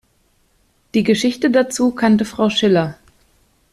[0.95, 2.97] Die Geschichte dazu kannte Frau Schiller.